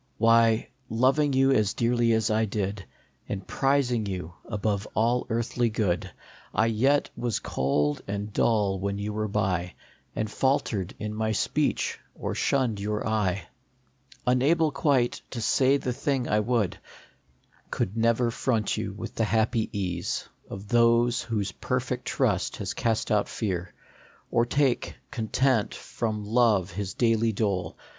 [0.17, 0.17] 185
[0.67, 2.83] Why, loving you as dearly as I did,
[3.29, 6.09] And prizing you above all earthly good,
[6.55, 9.75] I yet was cold and dull when you were by,
[10.15, 13.47] And faltered in my speech or shunned your eye,
[14.25, 16.79] Unable quite to say the thing I would;
[17.69, 23.11] Could never front you with the happy ease Of those whose perfect trust has cast
[23.11, 23.71] out fear,
[24.31, 27.77] Or take, content, from Love his daily dole.